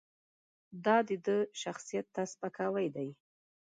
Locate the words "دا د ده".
0.85-1.37